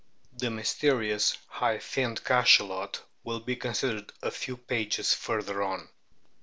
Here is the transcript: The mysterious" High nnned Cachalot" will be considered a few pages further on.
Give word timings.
The 0.33 0.49
mysterious" 0.49 1.37
High 1.61 1.77
nnned 1.77 2.23
Cachalot" 2.23 3.01
will 3.23 3.39
be 3.39 3.55
considered 3.55 4.11
a 4.23 4.31
few 4.31 4.57
pages 4.57 5.13
further 5.13 5.61
on. 5.61 5.89